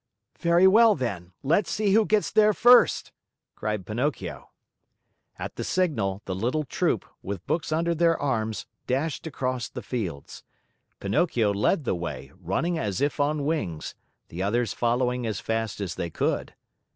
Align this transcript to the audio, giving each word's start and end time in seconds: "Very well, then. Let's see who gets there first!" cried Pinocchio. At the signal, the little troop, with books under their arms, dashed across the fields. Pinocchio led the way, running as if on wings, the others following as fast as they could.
"Very 0.39 0.65
well, 0.65 0.95
then. 0.95 1.31
Let's 1.43 1.69
see 1.69 1.93
who 1.93 2.07
gets 2.07 2.31
there 2.31 2.53
first!" 2.55 3.11
cried 3.53 3.85
Pinocchio. 3.85 4.49
At 5.37 5.57
the 5.57 5.63
signal, 5.63 6.23
the 6.25 6.33
little 6.33 6.63
troop, 6.63 7.05
with 7.21 7.45
books 7.45 7.71
under 7.71 7.93
their 7.93 8.17
arms, 8.19 8.65
dashed 8.87 9.27
across 9.27 9.69
the 9.69 9.83
fields. 9.83 10.41
Pinocchio 10.99 11.53
led 11.53 11.83
the 11.83 11.93
way, 11.93 12.31
running 12.39 12.79
as 12.79 12.99
if 12.99 13.19
on 13.19 13.45
wings, 13.45 13.93
the 14.29 14.41
others 14.41 14.73
following 14.73 15.27
as 15.27 15.39
fast 15.39 15.79
as 15.79 15.93
they 15.93 16.09
could. 16.09 16.55